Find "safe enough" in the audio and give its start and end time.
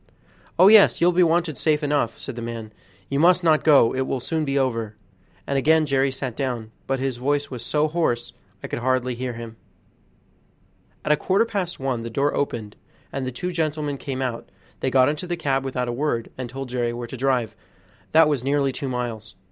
1.59-2.17